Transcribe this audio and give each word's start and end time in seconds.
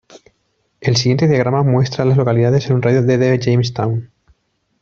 El 0.79 0.95
siguiente 0.97 1.27
diagrama 1.27 1.61
muestra 1.61 2.03
a 2.03 2.07
las 2.07 2.17
localidades 2.17 2.65
en 2.65 2.73
un 2.77 2.81
radio 2.81 3.03
de 3.03 3.19
de 3.19 3.39
James 3.39 3.71
Town. 3.71 4.09